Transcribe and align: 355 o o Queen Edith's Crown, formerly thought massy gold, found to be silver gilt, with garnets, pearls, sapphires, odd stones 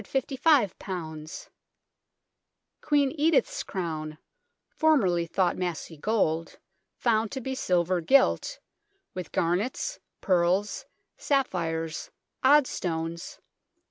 355 0.03 0.73
o 0.87 1.13
o 1.13 1.27
Queen 2.81 3.13
Edith's 3.19 3.61
Crown, 3.61 4.17
formerly 4.75 5.27
thought 5.27 5.55
massy 5.55 5.95
gold, 5.95 6.57
found 6.97 7.31
to 7.31 7.39
be 7.39 7.53
silver 7.53 8.01
gilt, 8.01 8.57
with 9.13 9.31
garnets, 9.31 9.99
pearls, 10.19 10.87
sapphires, 11.19 12.09
odd 12.43 12.65
stones 12.65 13.37